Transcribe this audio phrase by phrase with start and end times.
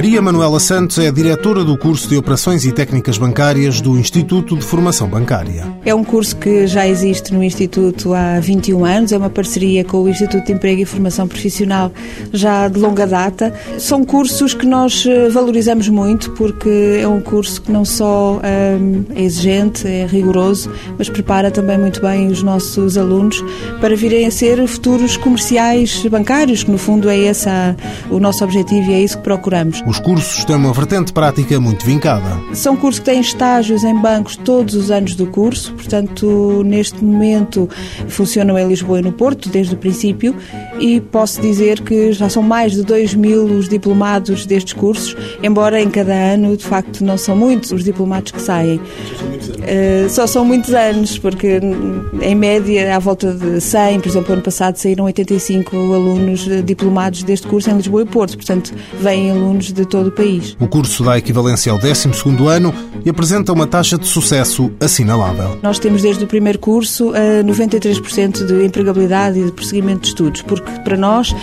[0.00, 4.64] Maria Manuela Santos é diretora do curso de Operações e Técnicas Bancárias do Instituto de
[4.64, 5.66] Formação Bancária.
[5.84, 9.98] É um curso que já existe no Instituto há 21 anos, é uma parceria com
[9.98, 11.92] o Instituto de Emprego e Formação Profissional
[12.32, 13.52] já de longa data.
[13.78, 19.04] São cursos que nós eh, valorizamos muito porque é um curso que não só hum,
[19.14, 23.44] é exigente, é rigoroso, mas prepara também muito bem os nossos alunos
[23.82, 27.50] para virem a ser futuros comerciais bancários, que no fundo é esse
[28.08, 29.82] o nosso objetivo e é isso que procuramos.
[29.90, 32.40] Os cursos têm uma vertente prática muito vincada.
[32.54, 37.68] São cursos que têm estágios em bancos todos os anos do curso, portanto, neste momento
[38.06, 40.36] funcionam em Lisboa e no Porto, desde o princípio,
[40.78, 45.82] e posso dizer que já são mais de 2 mil os diplomados destes cursos, embora
[45.82, 48.76] em cada ano, de facto, não são muitos os diplomados que saem.
[48.78, 51.60] Uh, só são muitos anos, porque
[52.22, 57.48] em média, à volta de 100, por exemplo, ano passado saíram 85 alunos diplomados deste
[57.48, 60.56] curso em Lisboa e Porto, portanto, vêm alunos de todo o país.
[60.60, 65.58] O curso dá equivalência ao 12º ano e apresenta uma taxa de sucesso assinalável.
[65.62, 70.42] Nós temos desde o primeiro curso a 93% de empregabilidade e de prosseguimento de estudos,
[70.42, 71.34] porque para nós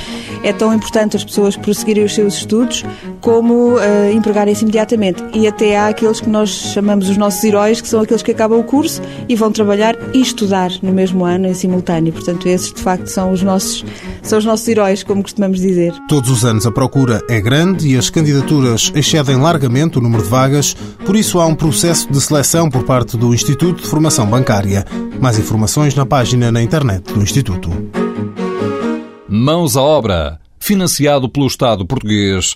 [0.43, 2.83] é tão importante as pessoas prosseguirem os seus estudos
[3.21, 5.23] como uh, empregarem-se imediatamente.
[5.33, 8.59] E até há aqueles que nós chamamos os nossos heróis, que são aqueles que acabam
[8.59, 12.13] o curso e vão trabalhar e estudar no mesmo ano, em simultâneo.
[12.13, 13.83] Portanto, esses de facto são os nossos,
[14.21, 15.93] são os nossos heróis, como costumamos dizer.
[16.07, 20.29] Todos os anos a procura é grande e as candidaturas excedem largamente o número de
[20.29, 24.85] vagas, por isso há um processo de seleção por parte do Instituto de Formação Bancária.
[25.19, 27.71] Mais informações na página na internet do Instituto.
[29.27, 30.39] Mãos à obra.
[30.59, 32.55] Financiado pelo Estado português